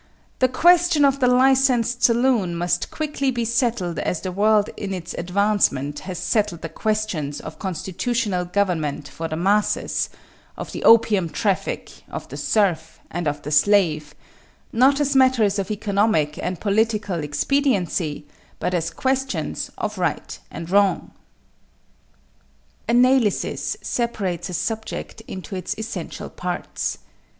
the 0.39 0.47
question 0.47 1.05
of 1.05 1.19
the 1.19 1.27
licensed 1.27 2.01
saloon 2.01 2.55
must 2.55 2.89
quickly 2.89 3.29
be 3.29 3.45
settled 3.45 3.99
as 3.99 4.21
the 4.21 4.31
world 4.31 4.67
in 4.75 4.95
its 4.95 5.13
advancement 5.13 5.99
has 5.99 6.17
settled 6.17 6.63
the 6.63 6.69
questions 6.69 7.39
of 7.39 7.59
constitutional 7.59 8.43
government 8.43 9.07
for 9.07 9.27
the 9.27 9.35
masses, 9.35 10.09
of 10.57 10.71
the 10.71 10.83
opium 10.85 11.29
traffic, 11.29 12.01
of 12.09 12.27
the 12.29 12.35
serf, 12.35 12.99
and 13.11 13.27
of 13.27 13.43
the 13.43 13.51
slave 13.51 14.15
not 14.73 14.99
as 14.99 15.15
matters 15.15 15.59
of 15.59 15.69
economic 15.69 16.39
and 16.41 16.59
political 16.59 17.23
expediency 17.23 18.25
but 18.59 18.73
as 18.73 18.89
questions 18.89 19.69
of 19.77 19.99
right 19.99 20.39
and 20.49 20.71
wrong. 20.71 21.11
=Analysis= 22.89 23.77
separates 23.83 24.49
a 24.49 24.55
subject 24.55 25.21
into 25.27 25.55
its 25.55 25.77
essential 25.77 26.31
parts. 26.31 26.97